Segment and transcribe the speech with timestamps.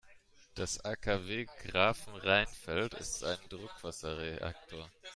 [0.55, 4.89] Das AKW Grafenrheinfeld ist ein Druckwasserreaktor.